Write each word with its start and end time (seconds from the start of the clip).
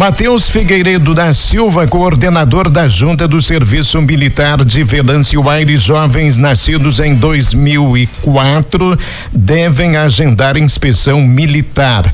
Matheus 0.00 0.48
Figueiredo 0.48 1.12
da 1.12 1.34
Silva, 1.34 1.86
coordenador 1.86 2.70
da 2.70 2.88
Junta 2.88 3.28
do 3.28 3.38
Serviço 3.42 4.00
Militar 4.00 4.64
de 4.64 4.82
Venâncio 4.82 5.46
Aires, 5.46 5.82
jovens 5.82 6.38
nascidos 6.38 7.00
em 7.00 7.14
2004 7.14 8.98
devem 9.30 9.98
agendar 9.98 10.56
inspeção 10.56 11.20
militar. 11.20 12.10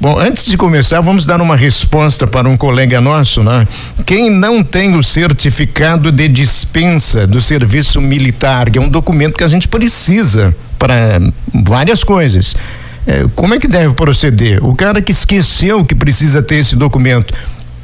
Bom, 0.00 0.18
antes 0.18 0.46
de 0.46 0.56
começar, 0.56 1.02
vamos 1.02 1.26
dar 1.26 1.42
uma 1.42 1.54
resposta 1.54 2.26
para 2.26 2.48
um 2.48 2.56
colega 2.56 2.98
nosso, 2.98 3.42
né? 3.42 3.68
Quem 4.06 4.30
não 4.30 4.64
tem 4.64 4.96
o 4.96 5.02
certificado 5.02 6.10
de 6.10 6.28
dispensa 6.28 7.26
do 7.26 7.42
serviço 7.42 8.00
militar, 8.00 8.70
que 8.70 8.78
é 8.78 8.80
um 8.80 8.88
documento 8.88 9.36
que 9.36 9.44
a 9.44 9.48
gente 9.48 9.68
precisa 9.68 10.56
para 10.78 11.20
várias 11.52 12.02
coisas 12.02 12.56
é, 13.08 13.26
como 13.34 13.54
é 13.54 13.58
que 13.58 13.66
deve 13.66 13.94
proceder? 13.94 14.62
O 14.62 14.74
cara 14.74 15.00
que 15.00 15.10
esqueceu 15.10 15.82
que 15.82 15.94
precisa 15.94 16.42
ter 16.42 16.56
esse 16.56 16.76
documento, 16.76 17.32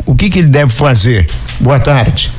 o 0.04 0.14
que, 0.14 0.28
que 0.28 0.38
ele 0.38 0.48
deve 0.48 0.70
fazer? 0.70 1.26
Boa 1.58 1.80
tarde. 1.80 2.30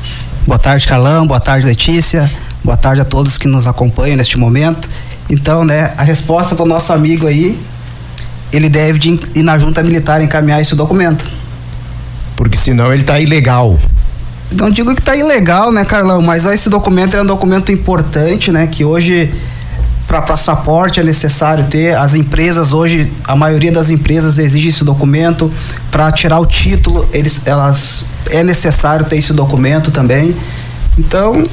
Boa 0.45 0.59
tarde, 0.59 0.87
Carlão. 0.87 1.25
Boa 1.25 1.39
tarde, 1.39 1.65
Letícia. 1.65 2.29
Boa 2.63 2.77
tarde 2.77 3.01
a 3.01 3.05
todos 3.05 3.39
que 3.39 3.47
nos 3.47 3.67
acompanham 3.67 4.15
neste 4.15 4.37
momento. 4.37 4.87
Então, 5.27 5.65
né, 5.65 5.95
a 5.97 6.03
resposta 6.03 6.53
para 6.53 6.63
o 6.63 6.67
nosso 6.67 6.93
amigo 6.93 7.25
aí, 7.25 7.59
ele 8.53 8.69
deve 8.69 8.99
de 8.99 9.19
ir 9.33 9.41
na 9.41 9.57
junta 9.57 9.81
militar 9.81 10.21
encaminhar 10.21 10.61
esse 10.61 10.75
documento. 10.75 11.25
Porque 12.35 12.55
senão 12.55 12.93
ele 12.93 13.01
está 13.01 13.19
ilegal. 13.19 13.79
Não 14.51 14.69
digo 14.69 14.93
que 14.93 15.01
está 15.01 15.15
ilegal, 15.15 15.71
né, 15.71 15.83
Carlão? 15.85 16.21
Mas 16.21 16.45
esse 16.45 16.69
documento 16.69 17.17
é 17.17 17.21
um 17.23 17.25
documento 17.25 17.71
importante, 17.71 18.51
né? 18.51 18.67
Que 18.67 18.85
hoje 18.85 19.33
para 20.07 20.21
passaporte 20.21 20.99
é 20.99 21.03
necessário 21.03 21.65
ter. 21.65 21.95
As 21.97 22.13
empresas 22.13 22.73
hoje, 22.73 23.11
a 23.23 23.35
maioria 23.35 23.71
das 23.71 23.89
empresas 23.89 24.37
exige 24.37 24.69
esse 24.69 24.83
documento 24.83 25.51
para 25.91 26.11
tirar 26.11 26.39
o 26.39 26.45
título. 26.45 27.07
Eles, 27.11 27.47
elas 27.47 28.05
é 28.29 28.43
necessário 28.43 29.05
ter 29.05 29.17
esse 29.17 29.33
documento 29.33 29.91
também. 29.91 30.35
Então 30.97 31.43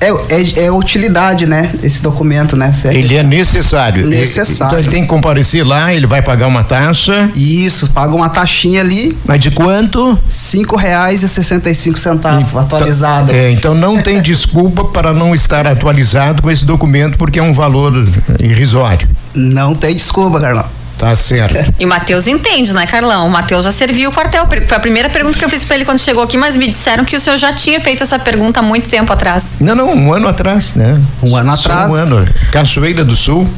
é, 0.00 0.08
é, 0.08 0.64
é, 0.64 0.72
utilidade, 0.72 1.46
né? 1.46 1.70
Esse 1.82 2.02
documento, 2.02 2.56
né? 2.56 2.72
Certo? 2.72 2.96
Ele 2.96 3.16
é 3.16 3.22
necessário. 3.22 4.06
Necessário. 4.06 4.72
Então 4.72 4.78
ele 4.78 4.88
tem 4.88 5.02
que 5.02 5.08
comparecer 5.08 5.66
lá, 5.66 5.92
ele 5.92 6.06
vai 6.06 6.22
pagar 6.22 6.46
uma 6.46 6.64
taxa. 6.64 7.30
Isso, 7.34 7.90
paga 7.90 8.14
uma 8.14 8.28
taxinha 8.28 8.80
ali. 8.80 9.16
Mas 9.24 9.40
de 9.40 9.50
quanto? 9.50 10.18
Cinco 10.28 10.76
reais 10.76 11.22
e 11.22 11.28
sessenta 11.28 11.70
e 11.70 11.74
cinco 11.74 11.98
centavos, 11.98 12.48
então, 12.48 12.60
atualizado. 12.60 13.32
É, 13.32 13.50
então 13.50 13.74
não 13.74 13.96
tem 13.96 14.20
desculpa 14.22 14.84
para 14.84 15.12
não 15.12 15.34
estar 15.34 15.66
atualizado 15.66 16.42
com 16.42 16.50
esse 16.50 16.64
documento, 16.64 17.18
porque 17.18 17.38
é 17.38 17.42
um 17.42 17.52
valor 17.52 18.06
irrisório. 18.38 19.06
Não 19.34 19.74
tem 19.74 19.94
desculpa, 19.94 20.40
Carlão. 20.40 20.79
Tá 21.00 21.16
certo. 21.16 21.74
E 21.78 21.86
o 21.86 21.88
Matheus 21.88 22.26
entende, 22.26 22.74
né, 22.74 22.86
Carlão? 22.86 23.26
O 23.26 23.30
Matheus 23.30 23.64
já 23.64 23.72
serviu 23.72 24.10
o 24.10 24.12
quartel. 24.12 24.46
Foi 24.46 24.76
a 24.76 24.80
primeira 24.80 25.08
pergunta 25.08 25.38
que 25.38 25.42
eu 25.42 25.48
fiz 25.48 25.64
para 25.64 25.76
ele 25.76 25.86
quando 25.86 25.98
chegou 25.98 26.22
aqui, 26.22 26.36
mas 26.36 26.58
me 26.58 26.68
disseram 26.68 27.06
que 27.06 27.16
o 27.16 27.20
senhor 27.20 27.38
já 27.38 27.54
tinha 27.54 27.80
feito 27.80 28.02
essa 28.02 28.18
pergunta 28.18 28.60
há 28.60 28.62
muito 28.62 28.86
tempo 28.86 29.10
atrás. 29.10 29.56
Não, 29.60 29.74
não, 29.74 29.94
um 29.94 30.12
ano 30.12 30.28
atrás, 30.28 30.74
né? 30.74 31.00
Um 31.22 31.34
ano 31.34 31.56
Só 31.56 31.70
atrás. 31.70 31.90
Um 31.90 31.94
ano. 31.94 32.26
Cachoeira 32.52 33.02
do 33.02 33.16
Sul. 33.16 33.48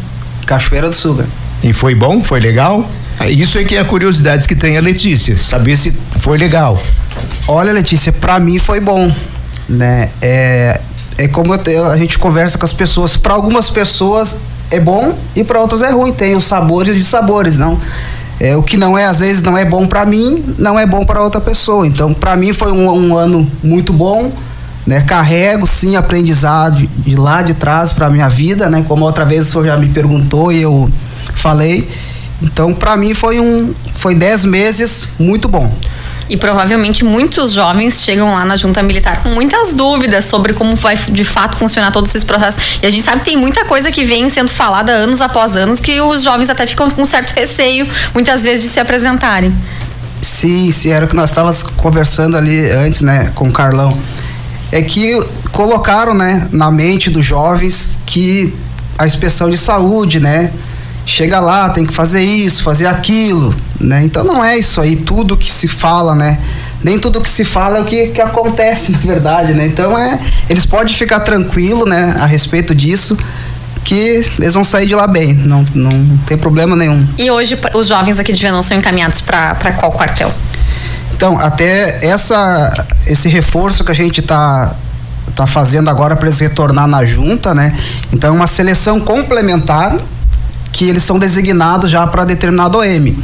Cachoeira 0.46 0.88
do 0.88 0.94
Sul, 0.94 1.16
né? 1.16 1.26
E 1.64 1.72
foi 1.72 1.96
bom? 1.96 2.22
Foi 2.22 2.38
legal? 2.38 2.88
Isso 3.28 3.58
é 3.58 3.64
que 3.64 3.74
é 3.74 3.80
a 3.80 3.84
curiosidade 3.84 4.46
que 4.46 4.54
tem 4.54 4.78
a 4.78 4.80
Letícia, 4.80 5.36
saber 5.36 5.76
se 5.76 5.98
foi 6.20 6.38
legal. 6.38 6.80
Olha, 7.48 7.72
Letícia, 7.72 8.12
para 8.12 8.38
mim 8.38 8.60
foi 8.60 8.78
bom, 8.78 9.12
né? 9.68 10.10
É, 10.20 10.80
é 11.18 11.26
como 11.26 11.52
eu, 11.54 11.90
a 11.90 11.98
gente 11.98 12.20
conversa 12.20 12.56
com 12.56 12.64
as 12.64 12.72
pessoas. 12.72 13.16
Para 13.16 13.34
algumas 13.34 13.68
pessoas 13.68 14.46
é 14.72 14.80
bom 14.80 15.16
e 15.36 15.44
para 15.44 15.60
outros 15.60 15.82
é 15.82 15.90
ruim. 15.90 16.12
Tem 16.12 16.34
os 16.34 16.44
sabores 16.44 16.96
de 16.96 17.04
sabores, 17.04 17.56
não. 17.56 17.78
É, 18.40 18.56
o 18.56 18.62
que 18.62 18.76
não 18.76 18.98
é, 18.98 19.04
às 19.04 19.20
vezes, 19.20 19.42
não 19.42 19.56
é 19.56 19.64
bom 19.64 19.86
para 19.86 20.04
mim, 20.04 20.42
não 20.58 20.76
é 20.76 20.84
bom 20.84 21.04
para 21.04 21.22
outra 21.22 21.40
pessoa. 21.40 21.86
Então, 21.86 22.12
para 22.12 22.34
mim 22.34 22.52
foi 22.52 22.72
um, 22.72 22.90
um, 22.90 23.16
ano 23.16 23.48
muito 23.62 23.92
bom, 23.92 24.32
né? 24.84 25.02
Carrego, 25.02 25.66
sim, 25.66 25.94
aprendizado 25.94 26.76
de, 26.76 26.86
de 26.88 27.14
lá 27.14 27.42
de 27.42 27.54
trás 27.54 27.92
para 27.92 28.10
minha 28.10 28.28
vida, 28.28 28.68
né? 28.68 28.84
Como 28.88 29.04
outra 29.04 29.24
vez 29.24 29.46
o 29.46 29.52
senhor 29.52 29.66
já 29.66 29.76
me 29.76 29.88
perguntou 29.90 30.50
e 30.50 30.62
eu 30.62 30.90
falei. 31.34 31.88
Então, 32.42 32.72
para 32.72 32.96
mim 32.96 33.14
foi 33.14 33.38
um, 33.38 33.72
foi 33.94 34.14
dez 34.14 34.44
meses 34.44 35.10
muito 35.18 35.48
bom. 35.48 35.70
E 36.32 36.36
provavelmente 36.38 37.04
muitos 37.04 37.52
jovens 37.52 38.00
chegam 38.00 38.32
lá 38.32 38.42
na 38.42 38.56
junta 38.56 38.82
militar 38.82 39.22
com 39.22 39.28
muitas 39.28 39.74
dúvidas 39.74 40.24
sobre 40.24 40.54
como 40.54 40.74
vai 40.76 40.96
de 40.96 41.24
fato 41.24 41.58
funcionar 41.58 41.90
todos 41.90 42.08
esses 42.08 42.24
processos. 42.24 42.78
E 42.82 42.86
a 42.86 42.90
gente 42.90 43.02
sabe 43.02 43.18
que 43.18 43.26
tem 43.26 43.36
muita 43.36 43.66
coisa 43.66 43.92
que 43.92 44.02
vem 44.02 44.30
sendo 44.30 44.50
falada 44.50 44.92
anos 44.92 45.20
após 45.20 45.54
anos 45.54 45.78
que 45.78 46.00
os 46.00 46.22
jovens 46.22 46.48
até 46.48 46.66
ficam 46.66 46.90
com 46.90 47.04
certo 47.04 47.32
receio, 47.32 47.86
muitas 48.14 48.42
vezes, 48.44 48.64
de 48.64 48.70
se 48.70 48.80
apresentarem. 48.80 49.54
Sim, 50.22 50.72
sim, 50.72 50.90
era 50.90 51.04
o 51.04 51.08
que 51.08 51.14
nós 51.14 51.28
estávamos 51.28 51.64
conversando 51.64 52.34
ali 52.34 52.64
antes, 52.70 53.02
né, 53.02 53.30
com 53.34 53.50
o 53.50 53.52
Carlão. 53.52 53.94
É 54.70 54.80
que 54.80 55.20
colocaram, 55.50 56.14
né, 56.14 56.48
na 56.50 56.70
mente 56.70 57.10
dos 57.10 57.26
jovens 57.26 57.98
que 58.06 58.54
a 58.96 59.06
inspeção 59.06 59.50
de 59.50 59.58
saúde, 59.58 60.18
né, 60.18 60.50
chega 61.04 61.40
lá, 61.40 61.70
tem 61.70 61.84
que 61.84 61.92
fazer 61.92 62.22
isso, 62.22 62.62
fazer 62.62 62.86
aquilo, 62.86 63.54
né? 63.80 64.02
Então 64.04 64.24
não 64.24 64.44
é 64.44 64.58
isso 64.58 64.80
aí, 64.80 64.96
tudo 64.96 65.36
que 65.36 65.50
se 65.50 65.68
fala, 65.68 66.14
né? 66.14 66.38
Nem 66.82 66.98
tudo 66.98 67.20
que 67.20 67.30
se 67.30 67.44
fala 67.44 67.78
é 67.78 67.80
o 67.80 67.84
que, 67.84 68.08
que 68.08 68.20
acontece, 68.20 68.92
na 68.92 68.98
verdade, 68.98 69.52
né? 69.54 69.66
Então 69.66 69.96
é, 69.98 70.20
eles 70.48 70.66
podem 70.66 70.92
ficar 70.94 71.20
tranquilo, 71.20 71.86
né, 71.86 72.14
a 72.18 72.26
respeito 72.26 72.74
disso, 72.74 73.16
que 73.84 74.24
eles 74.38 74.54
vão 74.54 74.64
sair 74.64 74.86
de 74.86 74.94
lá 74.94 75.06
bem, 75.06 75.34
não, 75.34 75.64
não 75.74 76.18
tem 76.26 76.36
problema 76.36 76.76
nenhum. 76.76 77.06
E 77.18 77.30
hoje 77.30 77.58
os 77.74 77.88
jovens 77.88 78.18
aqui 78.18 78.32
de 78.32 78.40
Venão 78.40 78.62
são 78.62 78.76
encaminhados 78.76 79.20
para 79.20 79.72
qual 79.72 79.92
quartel? 79.92 80.32
Então, 81.14 81.38
até 81.38 82.04
essa, 82.04 82.86
esse 83.06 83.28
reforço 83.28 83.84
que 83.84 83.92
a 83.92 83.94
gente 83.94 84.20
está 84.20 84.74
tá 85.36 85.46
fazendo 85.46 85.88
agora 85.88 86.16
para 86.16 86.26
eles 86.26 86.40
retornar 86.40 86.86
na 86.88 87.04
junta, 87.04 87.54
né? 87.54 87.76
Então, 88.12 88.30
é 88.30 88.36
uma 88.36 88.46
seleção 88.46 88.98
complementar 88.98 89.98
que 90.72 90.88
eles 90.88 91.02
são 91.02 91.18
designados 91.18 91.90
já 91.90 92.06
para 92.06 92.24
determinado 92.24 92.78
OM. 92.78 93.14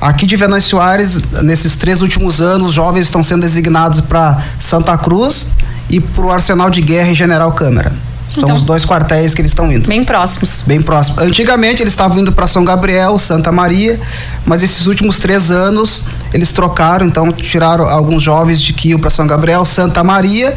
Aqui 0.00 0.26
de 0.26 0.36
Venâncio 0.36 0.70
Soares, 0.70 1.22
nesses 1.42 1.76
três 1.76 2.02
últimos 2.02 2.40
anos, 2.40 2.68
os 2.68 2.74
jovens 2.74 3.06
estão 3.06 3.22
sendo 3.22 3.40
designados 3.40 4.00
para 4.00 4.42
Santa 4.60 4.96
Cruz 4.98 5.52
e 5.88 5.98
para 5.98 6.26
o 6.26 6.30
Arsenal 6.30 6.68
de 6.68 6.82
Guerra 6.82 7.08
em 7.08 7.14
General 7.14 7.50
Câmara. 7.52 7.92
São 8.34 8.44
então, 8.44 8.56
os 8.56 8.62
dois 8.62 8.84
quartéis 8.84 9.32
que 9.32 9.40
eles 9.40 9.52
estão 9.52 9.70
indo. 9.70 9.88
Bem 9.88 10.04
próximos. 10.04 10.62
Bem 10.66 10.82
próximos. 10.82 11.22
Antigamente 11.22 11.80
eles 11.80 11.92
estavam 11.92 12.18
indo 12.18 12.32
para 12.32 12.48
São 12.48 12.64
Gabriel, 12.64 13.16
Santa 13.18 13.52
Maria, 13.52 13.98
mas 14.44 14.62
esses 14.62 14.86
últimos 14.86 15.18
três 15.18 15.52
anos 15.52 16.08
eles 16.32 16.52
trocaram, 16.52 17.06
então 17.06 17.32
tiraram 17.32 17.88
alguns 17.88 18.22
jovens 18.22 18.60
de 18.60 18.74
iam 18.88 18.98
para 18.98 19.10
São 19.10 19.26
Gabriel, 19.26 19.64
Santa 19.64 20.02
Maria 20.02 20.54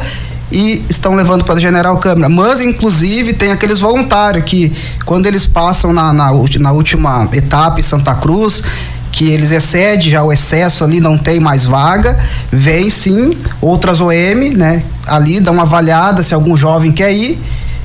e 0.50 0.84
estão 0.88 1.14
levando 1.14 1.44
para 1.44 1.60
General 1.60 1.96
Câmara. 1.98 2.28
Mas, 2.28 2.60
inclusive, 2.60 3.32
tem 3.34 3.52
aqueles 3.52 3.80
voluntários 3.80 4.44
que, 4.44 4.72
quando 5.04 5.26
eles 5.26 5.46
passam 5.46 5.92
na, 5.92 6.12
na, 6.12 6.30
na 6.58 6.72
última 6.72 7.28
etapa 7.32 7.80
em 7.80 7.82
Santa 7.82 8.14
Cruz, 8.14 8.64
que 9.12 9.30
eles 9.30 9.50
excedem 9.50 10.10
já 10.10 10.22
o 10.22 10.32
excesso 10.32 10.84
ali, 10.84 11.00
não 11.00 11.18
tem 11.18 11.40
mais 11.40 11.64
vaga, 11.64 12.18
vem 12.50 12.88
sim 12.88 13.36
outras 13.60 14.00
OM, 14.00 14.54
né? 14.56 14.84
Ali 15.06 15.40
dão 15.40 15.54
uma 15.54 15.62
avaliada 15.62 16.22
se 16.22 16.34
algum 16.34 16.56
jovem 16.56 16.92
quer 16.92 17.12
ir 17.12 17.38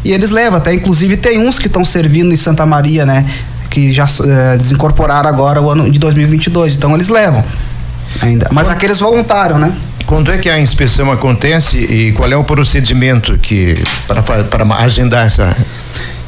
e 0.03 0.11
eles 0.11 0.31
levam. 0.31 0.57
Até 0.57 0.73
inclusive 0.73 1.17
tem 1.17 1.39
uns 1.39 1.57
que 1.57 1.67
estão 1.67 1.83
servindo 1.83 2.33
em 2.33 2.37
Santa 2.37 2.65
Maria, 2.65 3.05
né? 3.05 3.25
Que 3.69 3.91
já 3.91 4.05
uh, 4.05 4.57
desincorporaram 4.57 5.27
agora 5.27 5.61
o 5.61 5.69
ano 5.69 5.89
de 5.89 5.97
2022. 5.97 6.75
Então 6.75 6.93
eles 6.93 7.09
levam 7.09 7.43
ainda. 8.21 8.47
Mas 8.51 8.69
aqueles 8.69 8.99
voluntários, 8.99 9.59
né? 9.59 9.73
Quando 10.13 10.31
é 10.31 10.37
que 10.37 10.47
a 10.47 10.59
inspeção 10.59 11.11
acontece 11.11 11.75
e 11.79 12.11
qual 12.11 12.31
é 12.31 12.35
o 12.35 12.43
procedimento 12.43 13.35
que 13.39 13.73
para, 14.07 14.21
para 14.21 14.75
agendar 14.75 15.25
essa? 15.25 15.57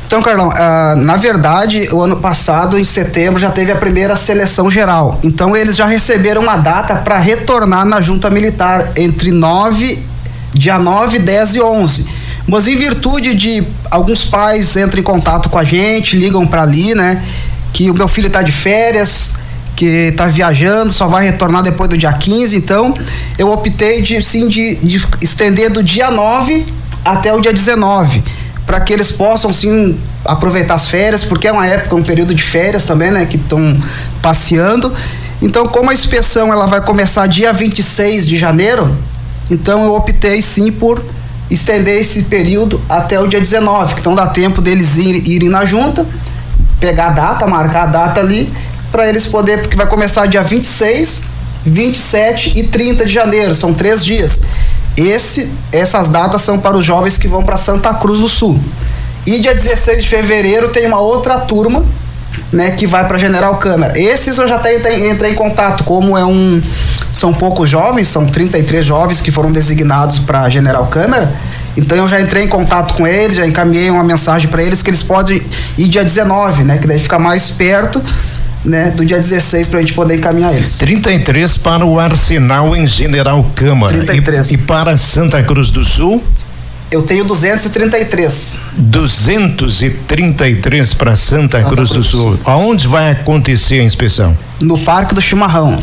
Então, 0.07 0.23
Carlão, 0.23 0.49
uh, 0.49 0.95
na 1.03 1.17
verdade, 1.17 1.87
o 1.91 2.01
ano 2.01 2.15
passado, 2.15 2.79
em 2.79 2.83
setembro, 2.83 3.39
já 3.39 3.51
teve 3.51 3.71
a 3.71 3.75
primeira 3.75 4.15
seleção 4.15 4.71
geral. 4.71 5.19
Então, 5.23 5.55
eles 5.55 5.75
já 5.75 5.85
receberam 5.85 6.41
uma 6.41 6.57
data 6.57 6.95
para 6.95 7.19
retornar 7.19 7.85
na 7.85 8.01
junta 8.01 8.27
militar 8.27 8.93
entre 8.95 9.29
9, 9.29 10.03
dia 10.51 10.79
9, 10.79 11.19
10 11.19 11.53
e 11.53 11.61
11. 11.61 12.07
Mas, 12.47 12.65
em 12.65 12.75
virtude 12.75 13.35
de 13.35 13.67
alguns 13.91 14.23
pais 14.23 14.75
entram 14.75 14.99
em 14.99 15.03
contato 15.03 15.47
com 15.47 15.59
a 15.59 15.63
gente, 15.63 16.17
ligam 16.17 16.47
para 16.47 16.63
ali, 16.63 16.95
né? 16.95 17.23
Que 17.71 17.91
o 17.91 17.93
meu 17.93 18.07
filho 18.07 18.27
está 18.27 18.41
de 18.41 18.51
férias, 18.51 19.44
que 19.75 19.85
está 19.85 20.27
viajando, 20.27 20.91
só 20.91 21.07
vai 21.07 21.25
retornar 21.25 21.61
depois 21.61 21.89
do 21.89 21.97
dia 21.97 22.13
15, 22.13 22.55
então 22.55 22.93
eu 23.37 23.49
optei 23.49 24.01
de 24.01 24.21
sim 24.21 24.47
de, 24.47 24.75
de 24.75 25.05
estender 25.21 25.71
do 25.71 25.83
dia 25.83 26.09
9 26.09 26.65
até 27.03 27.33
o 27.33 27.41
dia 27.41 27.53
19, 27.53 28.23
para 28.65 28.79
que 28.79 28.93
eles 28.93 29.11
possam 29.11 29.51
sim 29.51 29.99
aproveitar 30.23 30.75
as 30.75 30.87
férias, 30.87 31.23
porque 31.23 31.47
é 31.47 31.51
uma 31.51 31.67
época, 31.67 31.95
um 31.95 32.03
período 32.03 32.33
de 32.33 32.41
férias 32.41 32.85
também, 32.85 33.11
né, 33.11 33.25
que 33.25 33.35
estão 33.35 33.79
passeando. 34.21 34.91
Então, 35.41 35.65
como 35.65 35.91
a 35.91 35.93
inspeção 35.93 36.51
ela 36.51 36.65
vai 36.65 36.81
começar 36.81 37.27
dia 37.27 37.53
26 37.53 38.25
de 38.25 38.37
janeiro, 38.37 38.97
então 39.51 39.83
eu 39.83 39.93
optei 39.93 40.41
sim 40.41 40.71
por 40.71 41.03
estender 41.51 41.99
esse 41.99 42.23
período 42.23 42.81
até 42.89 43.19
o 43.19 43.27
dia 43.27 43.39
19, 43.39 43.95
então 43.99 44.15
dá 44.15 44.27
tempo 44.27 44.61
deles 44.61 44.97
irem, 44.97 45.21
irem 45.27 45.49
na 45.49 45.63
junta, 45.65 46.07
pegar 46.79 47.07
a 47.07 47.11
data, 47.11 47.45
marcar 47.45 47.83
a 47.83 47.87
data 47.87 48.19
ali 48.21 48.51
para 48.95 49.09
eles 49.09 49.27
poder, 49.27 49.59
porque 49.59 49.75
vai 49.75 49.87
começar 49.87 50.25
dia 50.25 50.41
26 50.41 51.35
27 51.65 52.57
e 52.57 52.67
30 52.67 53.05
de 53.05 53.11
janeiro, 53.11 53.53
são 53.53 53.73
três 53.73 54.05
dias. 54.05 54.43
Esse, 54.95 55.51
essas 55.71 56.07
datas 56.07 56.43
são 56.43 56.59
para 56.59 56.77
os 56.77 56.85
jovens 56.85 57.17
que 57.17 57.27
vão 57.27 57.43
para 57.43 57.57
Santa 57.57 57.93
Cruz 57.95 58.19
do 58.19 58.29
Sul. 58.29 58.57
E 59.25 59.39
dia 59.39 59.53
16 59.53 60.03
de 60.03 60.07
fevereiro 60.07 60.69
tem 60.69 60.85
uma 60.85 60.99
outra 60.99 61.39
turma, 61.39 61.83
né, 62.53 62.71
que 62.71 62.87
vai 62.87 63.05
para 63.05 63.17
General 63.17 63.57
Câmara. 63.57 63.99
Esses 63.99 64.37
eu 64.37 64.47
já 64.47 64.57
entrei, 64.57 65.09
entrei 65.09 65.31
em 65.31 65.35
contato, 65.35 65.83
como 65.83 66.17
é 66.17 66.23
um 66.23 66.61
são 67.11 67.33
poucos 67.33 67.69
jovens, 67.69 68.07
são 68.07 68.25
33 68.25 68.85
jovens 68.85 69.19
que 69.19 69.31
foram 69.31 69.51
designados 69.51 70.19
para 70.19 70.47
General 70.49 70.85
Câmara. 70.87 71.33
Então 71.75 71.97
eu 71.97 72.07
já 72.07 72.21
entrei 72.21 72.43
em 72.43 72.47
contato 72.47 72.93
com 72.93 73.05
eles, 73.05 73.35
já 73.35 73.45
encaminhei 73.47 73.89
uma 73.89 74.03
mensagem 74.03 74.47
para 74.47 74.63
eles 74.63 74.81
que 74.81 74.89
eles 74.89 75.01
podem 75.03 75.41
ir 75.77 75.87
dia 75.87 76.03
19, 76.03 76.63
né, 76.63 76.77
que 76.77 76.87
daí 76.87 76.99
fica 76.99 77.17
mais 77.19 77.49
perto 77.49 78.01
né, 78.65 78.91
do 78.91 79.05
dia 79.05 79.17
16 79.17 79.67
para 79.67 79.79
a 79.79 79.81
gente 79.81 79.93
poder 79.93 80.15
encaminhar 80.15 80.53
eles. 80.53 80.77
33 80.77 81.57
para 81.57 81.85
o 81.85 81.99
Arsenal 81.99 82.75
em 82.75 82.87
General 82.87 83.43
Câmara. 83.55 83.93
33. 83.93 84.51
E, 84.51 84.55
e 84.55 84.57
para 84.57 84.97
Santa 84.97 85.41
Cruz 85.43 85.69
do 85.69 85.83
Sul? 85.83 86.23
Eu 86.91 87.03
tenho 87.03 87.25
233. 87.25 88.61
233 88.77 90.93
para 90.93 91.15
Santa, 91.15 91.59
Santa 91.59 91.69
Cruz, 91.69 91.89
Cruz, 91.89 92.07
do 92.07 92.11
Sul. 92.11 92.39
Aonde 92.45 92.87
vai 92.87 93.11
acontecer 93.11 93.79
a 93.79 93.83
inspeção? 93.83 94.37
No 94.61 94.77
Parque 94.77 95.13
do 95.13 95.21
Chimarrão. 95.21 95.77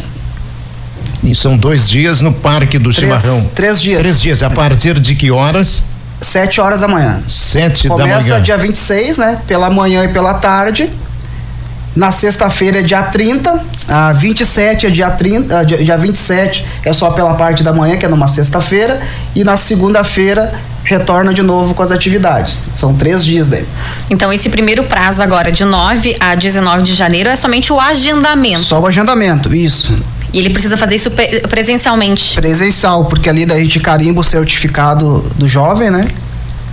E 1.22 1.34
são 1.34 1.56
dois 1.56 1.88
dias 1.88 2.20
no 2.20 2.32
Parque 2.32 2.78
do 2.78 2.92
três, 2.92 2.98
Chimarrão. 2.98 3.50
Três 3.54 3.80
dias. 3.80 4.00
Três 4.00 4.20
dias. 4.20 4.42
A 4.42 4.50
partir 4.50 4.98
de 4.98 5.14
que 5.14 5.30
horas? 5.30 5.84
Sete 6.20 6.60
horas 6.60 6.80
da 6.80 6.88
manhã. 6.88 7.22
Sete 7.28 7.88
Começa 7.88 8.08
da 8.08 8.16
manhã. 8.16 8.28
Começa 8.28 8.40
dia 8.40 8.56
26, 8.56 9.18
né? 9.18 9.40
Pela 9.46 9.70
manhã 9.70 10.04
e 10.04 10.08
pela 10.08 10.34
tarde. 10.34 10.90
Na 11.94 12.10
sexta-feira 12.10 12.80
é 12.80 12.82
dia 12.82 13.02
30, 13.02 13.64
a 13.88 14.12
27 14.12 14.86
é 14.86 14.90
dia 14.90 15.10
30, 15.10 15.60
uh, 15.60 15.66
dia, 15.66 15.76
dia 15.78 15.96
27 15.96 16.64
é 16.84 16.92
só 16.92 17.10
pela 17.10 17.34
parte 17.34 17.62
da 17.62 17.72
manhã, 17.72 17.98
que 17.98 18.06
é 18.06 18.08
numa 18.08 18.28
sexta-feira, 18.28 19.00
e 19.34 19.44
na 19.44 19.58
segunda-feira 19.58 20.54
retorna 20.84 21.34
de 21.34 21.42
novo 21.42 21.74
com 21.74 21.82
as 21.82 21.92
atividades. 21.92 22.64
São 22.74 22.94
três 22.94 23.24
dias 23.24 23.50
daí. 23.50 23.66
Então, 24.10 24.32
esse 24.32 24.48
primeiro 24.48 24.84
prazo 24.84 25.22
agora, 25.22 25.52
de 25.52 25.64
9 25.64 26.16
a 26.18 26.34
19 26.34 26.82
de 26.82 26.94
janeiro, 26.94 27.28
é 27.28 27.36
somente 27.36 27.72
o 27.72 27.78
agendamento. 27.78 28.62
Só 28.62 28.80
o 28.80 28.86
agendamento, 28.86 29.54
isso. 29.54 29.96
E 30.32 30.38
ele 30.38 30.50
precisa 30.50 30.78
fazer 30.78 30.96
isso 30.96 31.10
presencialmente? 31.50 32.34
Presencial, 32.34 33.04
porque 33.04 33.28
ali 33.28 33.44
daí 33.44 33.60
a 33.60 33.64
gente 33.64 33.78
carimba 33.80 34.22
o 34.22 34.24
certificado 34.24 35.20
do 35.36 35.46
jovem, 35.46 35.90
né? 35.90 36.08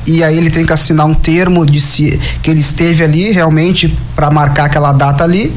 E 0.05 0.23
aí 0.23 0.37
ele 0.37 0.49
tem 0.49 0.65
que 0.65 0.73
assinar 0.73 1.05
um 1.05 1.13
termo 1.13 1.65
de 1.65 1.79
se, 1.79 2.19
que 2.41 2.49
ele 2.49 2.59
esteve 2.59 3.03
ali 3.03 3.31
realmente 3.31 3.95
para 4.15 4.31
marcar 4.31 4.65
aquela 4.65 4.91
data 4.91 5.23
ali. 5.23 5.53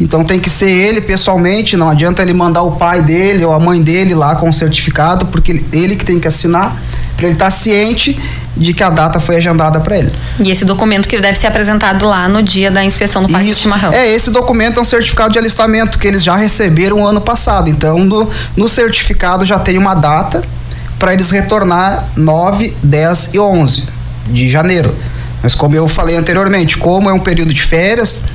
Então 0.00 0.24
tem 0.24 0.40
que 0.40 0.48
ser 0.48 0.70
ele 0.70 1.02
pessoalmente, 1.02 1.76
não 1.76 1.90
adianta 1.90 2.22
ele 2.22 2.32
mandar 2.32 2.62
o 2.62 2.72
pai 2.72 3.02
dele 3.02 3.44
ou 3.44 3.52
a 3.52 3.60
mãe 3.60 3.82
dele 3.82 4.14
lá 4.14 4.34
com 4.34 4.48
o 4.48 4.52
certificado, 4.52 5.26
porque 5.26 5.52
ele, 5.52 5.66
ele 5.72 5.96
que 5.96 6.04
tem 6.04 6.18
que 6.18 6.26
assinar 6.26 6.74
para 7.16 7.26
ele 7.26 7.34
estar 7.34 7.46
tá 7.46 7.50
ciente 7.50 8.18
de 8.56 8.72
que 8.72 8.82
a 8.82 8.88
data 8.88 9.20
foi 9.20 9.36
agendada 9.36 9.78
para 9.80 9.98
ele. 9.98 10.10
E 10.42 10.50
esse 10.50 10.64
documento 10.64 11.06
que 11.06 11.20
deve 11.20 11.38
ser 11.38 11.48
apresentado 11.48 12.06
lá 12.06 12.28
no 12.28 12.42
dia 12.42 12.70
da 12.70 12.82
inspeção 12.82 13.22
no 13.22 13.28
Parque 13.28 13.48
Isso, 13.48 13.56
de 13.56 13.62
Chimarrão. 13.62 13.92
É, 13.92 14.08
esse 14.08 14.30
documento 14.30 14.78
é 14.78 14.80
um 14.80 14.86
certificado 14.86 15.32
de 15.32 15.38
alistamento 15.38 15.98
que 15.98 16.08
eles 16.08 16.24
já 16.24 16.34
receberam 16.34 17.06
ano 17.06 17.20
passado. 17.20 17.68
Então, 17.68 17.98
no, 17.98 18.28
no 18.56 18.68
certificado 18.68 19.44
já 19.44 19.58
tem 19.58 19.76
uma 19.76 19.94
data 19.94 20.42
para 21.00 21.14
eles 21.14 21.30
retornar 21.30 22.10
9, 22.14 22.76
10 22.82 23.30
e 23.34 23.40
11 23.40 23.84
de 24.28 24.48
janeiro. 24.48 24.94
Mas 25.42 25.54
como 25.54 25.74
eu 25.74 25.88
falei 25.88 26.16
anteriormente, 26.16 26.76
como 26.76 27.08
é 27.08 27.12
um 27.12 27.18
período 27.18 27.54
de 27.54 27.62
férias, 27.62 28.26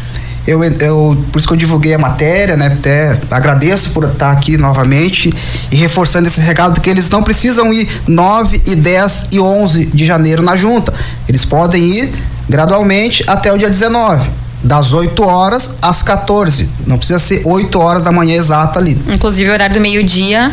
eu, 0.47 0.63
eu, 0.63 1.23
por 1.31 1.37
isso 1.37 1.47
que 1.47 1.53
eu 1.53 1.57
divulguei 1.57 1.93
a 1.93 1.99
matéria, 1.99 2.57
né? 2.57 2.67
Até 2.67 3.19
agradeço 3.29 3.91
por 3.91 4.03
estar 4.03 4.31
aqui 4.31 4.57
novamente 4.57 5.31
e 5.71 5.75
reforçando 5.75 6.27
esse 6.27 6.41
recado 6.41 6.81
que 6.81 6.89
eles 6.89 7.07
não 7.09 7.21
precisam 7.21 7.71
ir 7.71 7.87
9 8.07 8.63
e 8.65 8.75
10 8.75 9.27
e 9.31 9.39
11 9.39 9.85
de 9.85 10.05
janeiro 10.05 10.41
na 10.41 10.55
junta. 10.55 10.91
Eles 11.29 11.45
podem 11.45 11.83
ir 11.83 12.13
gradualmente 12.49 13.23
até 13.27 13.53
o 13.53 13.57
dia 13.57 13.69
19 13.69 14.27
das 14.63 14.93
8 14.93 15.23
horas 15.23 15.77
às 15.83 16.01
14. 16.01 16.71
Não 16.87 16.97
precisa 16.97 17.19
ser 17.19 17.43
8 17.45 17.79
horas 17.79 18.03
da 18.03 18.11
manhã 18.11 18.35
exata 18.35 18.79
ali. 18.79 18.99
Inclusive 19.13 19.49
o 19.49 19.53
horário 19.53 19.75
do 19.75 19.81
meio-dia 19.81 20.51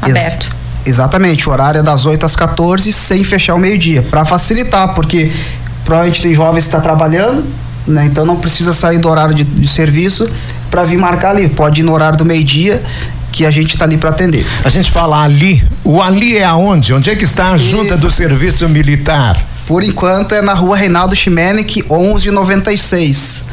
aberto. 0.00 0.61
Ex 0.84 0.92
Exatamente, 1.02 1.48
o 1.48 1.52
horário 1.52 1.80
é 1.80 1.82
das 1.82 2.06
8 2.06 2.24
às 2.24 2.36
14 2.36 2.92
sem 2.92 3.24
fechar 3.24 3.54
o 3.54 3.58
meio-dia, 3.58 4.02
para 4.02 4.24
facilitar, 4.24 4.94
porque 4.94 5.30
provavelmente 5.84 6.22
tem 6.22 6.34
jovens 6.34 6.64
que 6.64 6.68
estão 6.68 6.80
tá 6.80 6.84
trabalhando, 6.84 7.44
né? 7.86 8.06
Então 8.06 8.24
não 8.24 8.36
precisa 8.36 8.72
sair 8.72 8.98
do 8.98 9.08
horário 9.08 9.34
de, 9.34 9.44
de 9.44 9.68
serviço 9.68 10.30
para 10.70 10.84
vir 10.84 10.98
marcar 10.98 11.30
ali, 11.30 11.48
pode 11.48 11.80
ir 11.80 11.84
no 11.84 11.92
horário 11.92 12.16
do 12.16 12.24
meio-dia 12.24 12.82
que 13.32 13.46
a 13.46 13.50
gente 13.50 13.72
está 13.72 13.84
ali 13.84 13.96
para 13.96 14.10
atender. 14.10 14.46
A 14.62 14.68
gente 14.68 14.90
fala 14.90 15.22
ali, 15.22 15.64
o 15.82 16.00
ali 16.00 16.36
é 16.36 16.44
aonde? 16.44 16.92
Onde 16.92 17.10
é 17.10 17.16
que 17.16 17.24
está 17.24 17.52
a 17.52 17.58
junta 17.58 17.94
e... 17.94 17.98
do 17.98 18.10
serviço 18.10 18.68
militar? 18.68 19.42
Por 19.66 19.82
enquanto 19.82 20.34
é 20.34 20.42
na 20.42 20.52
rua 20.52 20.76
Reinaldo 20.76 21.16
Ximenec, 21.16 21.82
1196. 21.90 23.46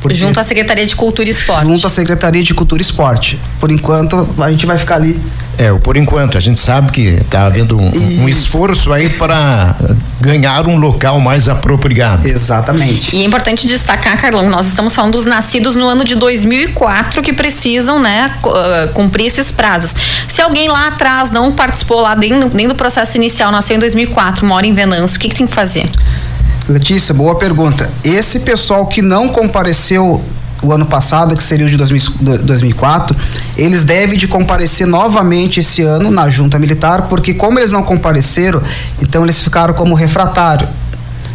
Porque 0.00 0.16
junto 0.16 0.40
à 0.40 0.44
Secretaria 0.44 0.86
de 0.86 0.96
Cultura 0.96 1.28
e 1.28 1.30
Esporte. 1.30 1.68
Junto 1.68 1.86
à 1.86 1.90
Secretaria 1.90 2.42
de 2.42 2.54
Cultura 2.54 2.80
e 2.80 2.84
Esporte. 2.84 3.38
Por 3.60 3.70
enquanto, 3.70 4.28
a 4.38 4.50
gente 4.50 4.66
vai 4.66 4.76
ficar 4.78 4.96
ali 4.96 5.20
é, 5.58 5.72
por 5.72 5.96
enquanto, 5.96 6.38
a 6.38 6.40
gente 6.40 6.60
sabe 6.60 6.90
que 6.90 7.08
está 7.08 7.44
havendo 7.44 7.76
um, 7.76 7.90
um, 8.22 8.28
esforço 8.28 8.92
aí 8.92 9.08
para 9.10 9.76
ganhar 10.20 10.66
um 10.66 10.78
local 10.78 11.20
mais 11.20 11.48
apropriado. 11.48 12.26
Exatamente. 12.26 13.14
E 13.14 13.22
é 13.22 13.24
importante 13.24 13.66
destacar, 13.66 14.18
Carlão, 14.20 14.48
nós 14.48 14.66
estamos 14.66 14.94
falando 14.94 15.12
dos 15.12 15.26
nascidos 15.26 15.76
no 15.76 15.86
ano 15.86 16.04
de 16.04 16.14
2004 16.14 17.20
que 17.22 17.32
precisam, 17.32 18.00
né, 18.00 18.32
ah, 18.44 18.88
cumprir 18.94 19.26
esses 19.26 19.52
prazos. 19.52 19.94
Se 20.26 20.40
alguém 20.40 20.68
lá 20.68 20.88
atrás 20.88 21.30
não 21.30 21.52
participou 21.52 22.00
lá 22.00 22.16
nem, 22.16 22.32
nem 22.54 22.66
do 22.66 22.74
processo 22.74 23.16
inicial, 23.16 23.52
nasceu 23.52 23.76
em 23.76 23.80
2004, 23.80 24.46
mora 24.46 24.66
em 24.66 24.74
Venâncio, 24.74 25.18
o 25.18 25.20
que, 25.20 25.28
que 25.28 25.34
tem 25.34 25.46
que 25.46 25.54
fazer? 25.54 25.84
Letícia, 26.68 27.12
boa 27.12 27.34
pergunta. 27.34 27.90
Esse 28.02 28.40
pessoal 28.40 28.86
que 28.86 29.02
não 29.02 29.28
compareceu 29.28 30.22
o 30.62 30.72
ano 30.72 30.86
passado, 30.86 31.36
que 31.36 31.42
seria 31.42 31.66
o 31.66 31.68
de 31.68 31.76
2004, 31.76 33.16
eles 33.56 33.82
devem 33.82 34.16
de 34.16 34.28
comparecer 34.28 34.86
novamente 34.86 35.58
esse 35.60 35.82
ano 35.82 36.10
na 36.10 36.30
junta 36.30 36.58
militar, 36.58 37.08
porque 37.08 37.34
como 37.34 37.58
eles 37.58 37.72
não 37.72 37.82
compareceram, 37.82 38.62
então 39.02 39.24
eles 39.24 39.42
ficaram 39.42 39.74
como 39.74 39.94
refratário. 39.94 40.68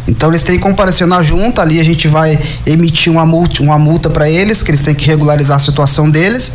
Então 0.08 0.30
eles 0.30 0.42
têm 0.42 0.56
que 0.56 0.62
comparecer 0.62 1.06
na 1.06 1.22
junta, 1.22 1.60
ali 1.60 1.78
a 1.78 1.84
gente 1.84 2.08
vai 2.08 2.40
emitir 2.64 3.12
uma 3.12 3.26
multa, 3.26 3.62
uma 3.62 3.78
multa 3.78 4.08
para 4.08 4.28
eles, 4.28 4.62
que 4.62 4.70
eles 4.70 4.80
têm 4.80 4.94
que 4.94 5.06
regularizar 5.06 5.56
a 5.56 5.60
situação 5.60 6.08
deles, 6.08 6.54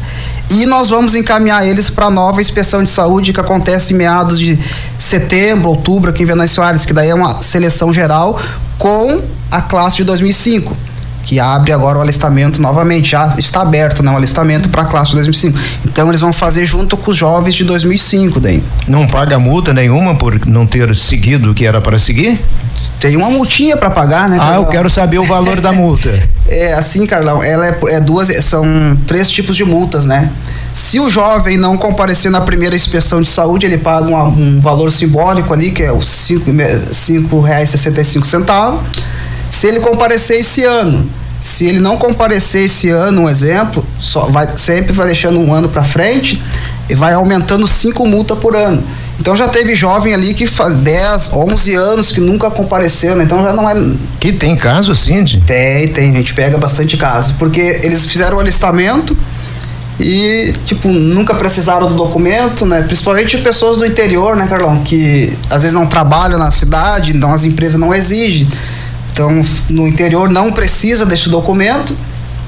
e 0.49 0.65
nós 0.65 0.89
vamos 0.89 1.13
encaminhar 1.13 1.65
eles 1.65 1.87
para 1.87 2.07
a 2.07 2.09
nova 2.09 2.41
inspeção 2.41 2.83
de 2.83 2.89
saúde 2.89 3.31
que 3.31 3.39
acontece 3.39 3.93
em 3.93 3.97
meados 3.97 4.39
de 4.39 4.57
setembro, 4.97 5.69
outubro 5.69 6.09
aqui 6.09 6.23
em 6.23 6.25
Venâncio 6.25 6.55
Soares, 6.55 6.83
que 6.83 6.93
daí 6.93 7.09
é 7.09 7.15
uma 7.15 7.43
seleção 7.43 7.93
geral 7.93 8.39
com 8.79 9.21
a 9.51 9.61
classe 9.61 9.97
de 9.97 10.03
2005 10.05 10.75
que 11.23 11.39
abre 11.39 11.71
agora 11.71 11.97
o 11.97 12.01
alistamento 12.01 12.61
novamente, 12.61 13.11
já 13.11 13.33
está 13.37 13.61
aberto 13.61 14.03
né, 14.03 14.11
o 14.11 14.17
alistamento 14.17 14.69
para 14.69 14.83
a 14.83 14.85
classe 14.85 15.11
de 15.11 15.15
2005. 15.15 15.57
Então 15.85 16.09
eles 16.09 16.21
vão 16.21 16.33
fazer 16.33 16.65
junto 16.65 16.97
com 16.97 17.11
os 17.11 17.17
jovens 17.17 17.55
de 17.55 17.63
2005 17.63 18.39
daí. 18.39 18.63
Não 18.87 19.07
paga 19.07 19.39
multa 19.39 19.73
nenhuma 19.73 20.15
por 20.15 20.45
não 20.45 20.67
ter 20.67 20.95
seguido 20.95 21.51
o 21.51 21.53
que 21.53 21.65
era 21.65 21.81
para 21.81 21.97
seguir? 21.97 22.39
Tem 22.99 23.15
uma 23.15 23.29
multinha 23.29 23.77
para 23.77 23.89
pagar, 23.89 24.29
né? 24.29 24.37
Ah, 24.37 24.39
Carlão? 24.39 24.61
eu 24.61 24.65
quero 24.67 24.89
saber 24.89 25.19
o 25.19 25.25
valor 25.25 25.61
da 25.61 25.71
multa. 25.71 26.11
É 26.45 26.73
assim, 26.73 27.07
Carlão, 27.07 27.41
ela 27.41 27.65
é, 27.65 27.79
é 27.87 28.01
duas, 28.01 28.27
são 28.43 28.65
três 29.07 29.31
tipos 29.31 29.55
de 29.55 29.63
multas, 29.63 30.05
né? 30.05 30.29
Se 30.73 30.99
o 30.99 31.09
jovem 31.09 31.57
não 31.57 31.77
comparecer 31.77 32.29
na 32.29 32.41
primeira 32.41 32.75
inspeção 32.75 33.21
de 33.21 33.29
saúde, 33.29 33.65
ele 33.65 33.77
paga 33.77 34.07
um, 34.07 34.27
um 34.27 34.59
valor 34.59 34.91
simbólico 34.91 35.53
ali, 35.53 35.71
que 35.71 35.81
é 35.81 35.91
os 35.91 36.29
R$ 36.29 36.35
5,65 36.35 38.79
se 39.53 39.67
ele 39.67 39.79
comparecer 39.81 40.39
esse 40.39 40.63
ano, 40.63 41.07
se 41.39 41.67
ele 41.67 41.79
não 41.79 41.95
comparecer 41.95 42.63
esse 42.63 42.89
ano, 42.89 43.21
um 43.21 43.29
exemplo, 43.29 43.85
só 43.99 44.21
vai 44.25 44.47
sempre 44.57 44.91
vai 44.91 45.05
deixando 45.05 45.39
um 45.39 45.53
ano 45.53 45.69
para 45.69 45.83
frente 45.83 46.41
e 46.89 46.95
vai 46.95 47.13
aumentando 47.13 47.67
cinco 47.67 48.03
multas 48.03 48.35
por 48.39 48.55
ano. 48.55 48.83
Então 49.19 49.35
já 49.35 49.47
teve 49.47 49.75
jovem 49.75 50.11
ali 50.11 50.33
que 50.33 50.47
faz 50.47 50.75
10, 50.75 51.33
11 51.33 51.75
anos 51.75 52.11
que 52.11 52.19
nunca 52.19 52.49
compareceu, 52.49 53.15
né? 53.15 53.25
Então 53.25 53.43
já 53.43 53.53
não 53.53 53.69
é. 53.69 53.75
Que 54.19 54.33
tem 54.33 54.55
caso, 54.55 54.95
Cindy? 54.95 55.43
Tem, 55.45 55.87
tem. 55.89 56.11
A 56.11 56.15
gente 56.15 56.33
pega 56.33 56.57
bastante 56.57 56.97
caso. 56.97 57.35
Porque 57.37 57.79
eles 57.83 58.07
fizeram 58.07 58.37
o 58.37 58.39
alistamento 58.39 59.15
e, 59.99 60.51
tipo, 60.65 60.87
nunca 60.87 61.35
precisaram 61.35 61.89
do 61.89 61.93
documento, 61.93 62.65
né? 62.65 62.81
Principalmente 62.81 63.37
pessoas 63.37 63.77
do 63.77 63.85
interior, 63.85 64.35
né, 64.35 64.47
Carlão? 64.47 64.81
Que 64.83 65.37
às 65.47 65.61
vezes 65.61 65.77
não 65.77 65.85
trabalham 65.85 66.39
na 66.39 66.49
cidade, 66.49 67.15
então 67.15 67.31
as 67.31 67.43
empresas 67.43 67.79
não 67.79 67.93
exigem. 67.93 68.47
Então, 69.13 69.41
no 69.69 69.87
interior 69.87 70.27
não 70.27 70.51
precisa 70.51 71.05
desse 71.05 71.29
documento, 71.29 71.95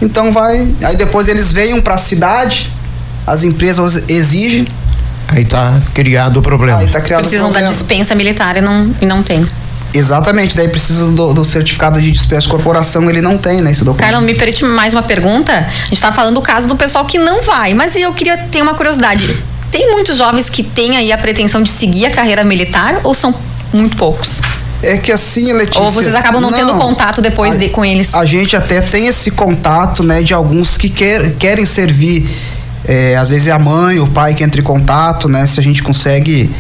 então 0.02 0.32
vai. 0.34 0.68
Aí 0.84 0.96
depois 0.96 1.28
eles 1.28 1.52
venham 1.52 1.80
para 1.80 1.94
a 1.94 1.98
cidade, 2.00 2.72
as 3.26 3.44
empresas 3.44 4.10
exigem. 4.10 4.68
Aí 5.28 5.44
está 5.44 5.80
criado 5.94 6.38
o 6.38 6.42
problema. 6.42 6.80
Aí 6.80 6.88
tá 6.88 7.00
criado 7.00 7.22
Precisam 7.22 7.50
o 7.50 7.52
problema. 7.52 7.72
da 7.72 7.78
dispensa 7.78 8.16
militar 8.16 8.58
e 8.58 8.62
não, 8.62 8.96
e 9.00 9.06
não 9.06 9.22
tem. 9.22 9.46
Exatamente, 9.94 10.58
daí 10.58 10.68
precisa 10.68 11.06
do, 11.12 11.34
do 11.34 11.46
certificado 11.46 12.02
de 12.02 12.12
dispensa 12.12 12.42
de 12.42 12.50
corporação, 12.50 13.10
ele 13.10 13.22
não 13.22 13.38
tem, 13.38 13.62
né, 13.62 13.72
esse 13.72 13.84
documento. 13.86 14.04
Carlão, 14.04 14.22
me 14.22 14.34
permite 14.34 14.66
mais 14.66 14.92
uma 14.92 15.04
pergunta? 15.04 15.54
A 15.54 15.86
gente 15.88 16.02
tá 16.02 16.12
falando 16.12 16.34
do 16.34 16.42
caso 16.42 16.68
do 16.68 16.76
pessoal 16.76 17.06
que 17.06 17.18
não 17.18 17.42
vai, 17.44 17.74
mas 17.76 17.96
eu 17.96 18.12
queria 18.12 18.38
ter 18.38 18.62
uma 18.62 18.74
curiosidade. 18.74 19.42
Tem 19.72 19.92
muitos 19.92 20.18
jovens 20.18 20.50
que 20.50 20.64
têm 20.64 20.98
aí 20.98 21.14
a 21.14 21.18
pretensão 21.18 21.62
de 21.62 21.70
seguir 21.70 22.08
a 22.08 22.12
carreira 22.12 22.44
militar 22.44 23.02
ou 23.04 23.14
são 23.14 23.34
muito 23.72 23.96
poucos? 23.96 24.42
É 24.86 24.98
que 24.98 25.12
assim, 25.12 25.52
Letícia. 25.52 25.82
Ou 25.82 25.90
vocês 25.90 26.14
acabam 26.14 26.42
não, 26.42 26.52
não 26.52 26.58
tendo 26.58 26.76
contato 26.76 27.22
depois 27.22 27.54
a, 27.54 27.58
de, 27.58 27.70
com 27.70 27.84
eles? 27.84 28.14
A 28.14 28.26
gente 28.26 28.56
até 28.56 28.82
tem 28.82 29.08
esse 29.08 29.32
contato, 29.32 30.04
né, 30.04 30.22
de 30.22 30.34
alguns 30.34 30.78
que 30.78 30.90
quer, 30.90 31.34
querem 31.34 31.66
servir. 31.66 32.30
É, 32.88 33.16
às 33.16 33.32
vezes 33.32 33.48
é 33.48 33.52
a 33.52 33.58
mãe, 33.58 34.00
o 34.00 34.06
pai 34.06 34.36
que 34.36 34.44
entra 34.44 34.62
em 34.62 34.64
contato, 34.64 35.28
né? 35.28 35.48
Se 35.48 35.60
a 35.60 35.64
gente 35.64 35.82
consegue 35.82 36.52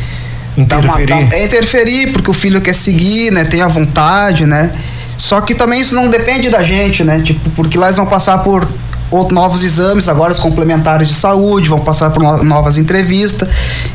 interferir. 0.57 1.13
Uma, 1.13 1.33
é 1.35 1.45
interferir, 1.45 2.11
porque 2.11 2.31
o 2.31 2.33
filho 2.33 2.59
quer 2.61 2.73
seguir, 2.73 3.31
né? 3.31 3.43
Tem 3.43 3.61
a 3.61 3.67
vontade, 3.67 4.45
né? 4.45 4.71
Só 5.17 5.39
que 5.41 5.53
também 5.53 5.81
isso 5.81 5.93
não 5.93 6.09
depende 6.09 6.49
da 6.49 6.63
gente, 6.63 7.03
né? 7.03 7.21
Tipo, 7.21 7.49
porque 7.51 7.77
lá 7.77 7.87
eles 7.87 7.97
vão 7.97 8.07
passar 8.07 8.39
por 8.39 8.67
outros 9.11 9.35
novos 9.35 9.63
exames, 9.63 10.09
agora 10.09 10.31
os 10.31 10.39
complementares 10.39 11.07
de 11.07 11.13
saúde, 11.13 11.69
vão 11.69 11.79
passar 11.79 12.09
por 12.09 12.43
novas 12.43 12.77
entrevistas. 12.77 13.47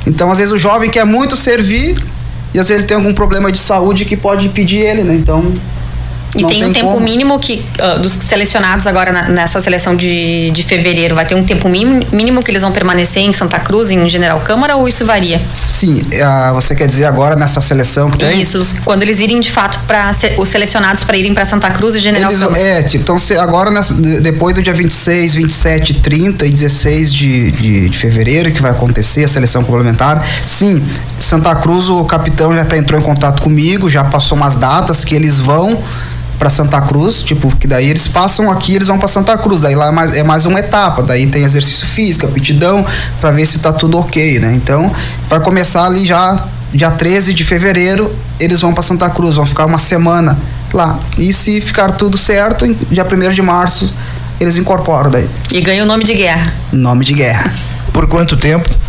Então, 0.06 0.30
às 0.30 0.38
vezes, 0.38 0.52
o 0.52 0.58
jovem 0.58 0.88
quer 0.88 1.04
muito 1.04 1.36
servir 1.36 1.96
e 2.52 2.58
às 2.58 2.68
vezes 2.68 2.80
ele 2.82 2.88
tem 2.88 2.96
algum 2.96 3.12
problema 3.12 3.50
de 3.50 3.58
saúde 3.58 4.04
que 4.04 4.16
pode 4.16 4.46
impedir 4.46 4.78
ele, 4.78 5.02
né? 5.02 5.14
Então, 5.14 5.52
e 6.36 6.44
tem, 6.44 6.48
tem 6.48 6.64
um 6.64 6.72
tempo 6.72 6.92
como. 6.92 7.00
mínimo 7.00 7.38
que 7.38 7.64
uh, 7.78 8.00
dos 8.00 8.12
selecionados 8.12 8.86
agora 8.86 9.12
na, 9.12 9.28
nessa 9.28 9.60
seleção 9.60 9.96
de, 9.96 10.50
de 10.52 10.62
fevereiro 10.62 11.14
vai 11.14 11.26
ter 11.26 11.34
um 11.34 11.44
tempo 11.44 11.68
mínimo, 11.68 12.42
que 12.42 12.50
eles 12.50 12.62
vão 12.62 12.70
permanecer 12.70 13.22
em 13.22 13.32
Santa 13.32 13.58
Cruz, 13.58 13.90
em 13.90 14.08
General 14.08 14.38
Câmara, 14.40 14.76
ou 14.76 14.86
isso 14.86 15.04
varia? 15.04 15.42
Sim, 15.52 16.00
uh, 16.00 16.54
você 16.54 16.74
quer 16.74 16.86
dizer 16.86 17.06
agora 17.06 17.34
nessa 17.34 17.60
seleção 17.60 18.10
que 18.10 18.18
tem? 18.18 18.40
Isso, 18.40 18.64
quando 18.84 19.02
eles 19.02 19.18
irem 19.18 19.40
de 19.40 19.50
fato 19.50 19.80
para 19.86 20.12
os 20.38 20.48
selecionados 20.48 21.02
para 21.02 21.16
irem 21.16 21.34
para 21.34 21.44
Santa 21.44 21.70
Cruz 21.70 21.94
e 21.96 21.98
General 21.98 22.30
eles, 22.30 22.42
Câmara. 22.42 22.62
É, 22.62 22.82
tipo, 22.84 23.02
então 23.02 23.18
se, 23.18 23.36
agora 23.36 23.70
nessa, 23.70 23.94
depois 23.94 24.54
do 24.54 24.62
dia 24.62 24.74
26, 24.74 25.34
27, 25.34 25.94
30 25.94 26.46
e 26.46 26.50
16 26.50 27.12
de, 27.12 27.50
de, 27.50 27.88
de 27.88 27.98
fevereiro 27.98 28.52
que 28.52 28.62
vai 28.62 28.70
acontecer 28.70 29.24
a 29.24 29.28
seleção 29.28 29.64
complementar, 29.64 30.24
sim, 30.46 30.82
Santa 31.20 31.54
Cruz 31.54 31.88
o 31.88 32.04
capitão 32.04 32.54
já 32.54 32.64
tá, 32.64 32.76
entrou 32.76 32.98
em 32.98 33.02
contato 33.04 33.42
comigo, 33.42 33.88
já 33.88 34.02
passou 34.02 34.36
umas 34.36 34.56
datas 34.56 35.04
que 35.04 35.14
eles 35.14 35.38
vão 35.38 35.80
para 36.38 36.48
Santa 36.48 36.80
Cruz, 36.80 37.20
tipo, 37.20 37.54
que 37.56 37.66
daí 37.66 37.90
eles 37.90 38.08
passam 38.08 38.50
aqui, 38.50 38.74
eles 38.74 38.88
vão 38.88 38.98
para 38.98 39.06
Santa 39.06 39.36
Cruz, 39.36 39.60
daí 39.60 39.74
lá 39.74 39.88
é 39.88 39.90
mais, 39.90 40.16
é 40.16 40.22
mais 40.22 40.46
uma 40.46 40.58
etapa, 40.58 41.02
daí 41.02 41.26
tem 41.26 41.44
exercício 41.44 41.86
físico, 41.86 42.26
aptidão, 42.26 42.84
para 43.20 43.30
ver 43.30 43.44
se 43.44 43.58
tá 43.58 43.70
tudo 43.70 43.98
ok, 43.98 44.40
né? 44.40 44.54
Então, 44.54 44.90
vai 45.28 45.38
começar 45.40 45.84
ali 45.84 46.06
já 46.06 46.42
dia 46.72 46.90
13 46.90 47.34
de 47.34 47.44
fevereiro, 47.44 48.10
eles 48.38 48.62
vão 48.62 48.72
para 48.72 48.82
Santa 48.82 49.10
Cruz, 49.10 49.36
vão 49.36 49.44
ficar 49.44 49.66
uma 49.66 49.78
semana 49.78 50.38
lá. 50.72 50.98
E 51.18 51.30
se 51.34 51.60
ficar 51.60 51.90
tudo 51.92 52.16
certo, 52.16 52.66
dia 52.90 53.04
1 53.04 53.32
de 53.32 53.42
março, 53.42 53.92
eles 54.40 54.56
incorporam 54.56 55.10
daí. 55.10 55.28
E 55.52 55.60
ganha 55.60 55.82
o 55.82 55.86
nome 55.86 56.04
de 56.04 56.14
guerra. 56.14 56.54
Nome 56.72 57.04
de 57.04 57.12
guerra. 57.12 57.52
Por 57.92 58.08
quanto 58.08 58.38
tempo? 58.38 58.79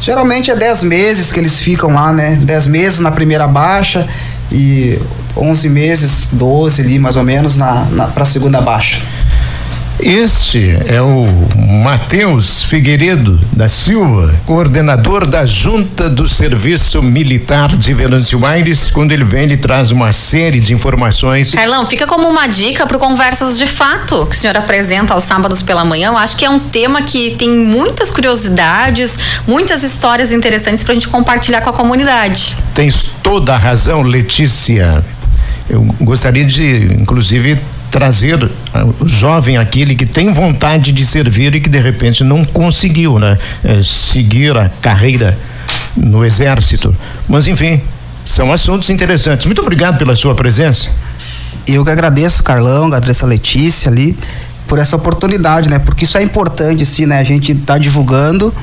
Geralmente 0.00 0.50
é 0.50 0.56
10 0.56 0.84
meses 0.84 1.32
que 1.32 1.40
eles 1.40 1.58
ficam 1.58 1.92
lá, 1.92 2.12
né? 2.12 2.36
10 2.42 2.68
meses 2.68 3.00
na 3.00 3.10
primeira 3.10 3.46
baixa 3.46 4.06
e 4.50 4.98
11 5.36 5.68
meses, 5.68 6.30
12 6.32 6.82
ali 6.82 6.98
mais 6.98 7.16
ou 7.16 7.22
menos 7.22 7.56
na, 7.56 7.84
na 7.86 8.06
para 8.06 8.22
a 8.22 8.26
segunda 8.26 8.60
baixa. 8.60 9.02
Este 10.00 10.78
é 10.86 11.02
o 11.02 11.26
Matheus 11.82 12.62
Figueiredo 12.62 13.38
da 13.52 13.66
Silva, 13.66 14.32
coordenador 14.46 15.26
da 15.26 15.44
Junta 15.44 16.08
do 16.08 16.28
Serviço 16.28 17.02
Militar 17.02 17.76
de 17.76 17.92
Venâncio 17.92 18.46
Aires. 18.46 18.90
Quando 18.90 19.10
ele 19.10 19.24
vem, 19.24 19.42
ele 19.42 19.56
traz 19.56 19.90
uma 19.90 20.12
série 20.12 20.60
de 20.60 20.72
informações. 20.72 21.52
Carlão, 21.52 21.84
fica 21.84 22.06
como 22.06 22.28
uma 22.28 22.46
dica 22.46 22.86
para 22.86 22.96
Conversas 22.96 23.58
de 23.58 23.66
Fato, 23.66 24.24
que 24.26 24.36
o 24.36 24.38
senhor 24.38 24.56
apresenta 24.56 25.14
aos 25.14 25.24
sábados 25.24 25.62
pela 25.62 25.84
manhã. 25.84 26.10
Eu 26.10 26.16
acho 26.16 26.36
que 26.36 26.44
é 26.44 26.50
um 26.50 26.60
tema 26.60 27.02
que 27.02 27.32
tem 27.32 27.50
muitas 27.50 28.12
curiosidades, 28.12 29.18
muitas 29.48 29.82
histórias 29.82 30.32
interessantes 30.32 30.84
para 30.84 30.92
a 30.92 30.94
gente 30.94 31.08
compartilhar 31.08 31.60
com 31.60 31.70
a 31.70 31.72
comunidade. 31.72 32.56
Tens 32.72 33.16
toda 33.20 33.52
a 33.52 33.58
razão, 33.58 34.02
Letícia. 34.02 35.04
Eu 35.68 35.82
gostaria 36.00 36.44
de, 36.44 36.84
inclusive, 36.94 37.58
trazer 37.90 38.50
ah, 38.72 38.84
o 38.84 39.06
jovem 39.06 39.56
aquele 39.56 39.94
que 39.94 40.06
tem 40.06 40.32
vontade 40.32 40.92
de 40.92 41.06
servir 41.06 41.54
e 41.54 41.60
que 41.60 41.68
de 41.68 41.80
repente 41.80 42.22
não 42.22 42.44
conseguiu, 42.44 43.18
né? 43.18 43.38
É, 43.64 43.82
seguir 43.82 44.56
a 44.56 44.68
carreira 44.68 45.38
no 45.96 46.24
exército. 46.24 46.94
Mas 47.28 47.46
enfim, 47.46 47.80
são 48.24 48.52
assuntos 48.52 48.90
interessantes. 48.90 49.46
Muito 49.46 49.62
obrigado 49.62 49.98
pela 49.98 50.14
sua 50.14 50.34
presença. 50.34 50.90
Eu 51.66 51.84
que 51.84 51.90
agradeço, 51.90 52.42
Carlão, 52.42 52.86
agradeço 52.86 53.24
a 53.24 53.28
Letícia 53.28 53.90
ali 53.90 54.16
por 54.66 54.78
essa 54.78 54.96
oportunidade, 54.96 55.68
né? 55.68 55.78
Porque 55.78 56.04
isso 56.04 56.18
é 56.18 56.22
importante, 56.22 56.82
assim, 56.82 57.06
né? 57.06 57.18
A 57.18 57.24
gente 57.24 57.54
tá 57.54 57.78
divulgando 57.78 58.54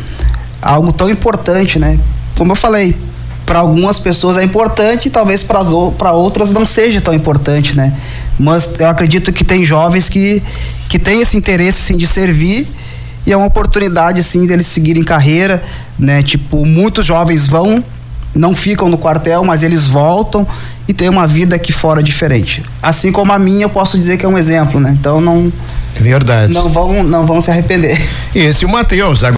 algo 0.62 0.94
tão 0.94 1.10
importante, 1.10 1.80
né? 1.80 2.00
Como 2.38 2.52
eu 2.52 2.56
falei, 2.56 2.96
para 3.46 3.60
algumas 3.60 4.00
pessoas 4.00 4.38
é 4.38 4.44
importante, 4.44 5.10
talvez 5.10 5.44
para 5.44 6.12
outras 6.12 6.52
não 6.52 6.66
seja 6.66 7.00
tão 7.02 7.14
importante, 7.14 7.76
né? 7.76 7.94
Mas 8.40 8.76
eu 8.80 8.88
acredito 8.88 9.32
que 9.32 9.44
tem 9.44 9.64
jovens 9.64 10.10
que, 10.10 10.42
que 10.90 11.00
têm 11.00 11.22
esse 11.22 11.38
interesse 11.38 11.82
sim, 11.82 11.98
de 11.98 12.06
servir 12.06 12.68
e 13.26 13.32
é 13.32 13.38
uma 13.38 13.48
oportunidade 13.48 14.20
assim 14.20 14.46
deles 14.46 14.68
seguirem 14.68 15.04
carreira, 15.04 15.64
né? 15.98 16.22
Tipo, 16.22 16.66
muitos 16.66 17.06
jovens 17.06 17.48
vão, 17.48 17.84
não 18.36 18.56
ficam 18.56 18.90
no 18.90 18.98
quartel, 18.98 19.44
mas 19.44 19.64
eles 19.64 19.88
voltam 19.88 20.46
e 20.88 20.94
têm 20.94 21.10
uma 21.10 21.26
vida 21.26 21.56
aqui 21.56 21.72
fora 21.72 22.04
diferente. 22.04 22.64
Assim 22.82 23.12
como 23.12 23.32
a 23.32 23.40
minha, 23.40 23.64
eu 23.64 23.70
posso 23.70 23.98
dizer 23.98 24.18
que 24.18 24.26
é 24.26 24.30
um 24.30 24.38
exemplo, 24.38 24.80
né? 24.80 24.96
Então 25.00 25.20
não 25.20 25.52
Verdade. 26.00 26.54
Não 26.54 26.68
vão 26.70 27.04
não 27.04 27.26
vão 27.26 27.42
se 27.42 27.50
arrepender. 27.50 27.98
Esse 28.36 28.66
é 28.66 28.68
o 28.68 28.72
Matheus 28.72 29.24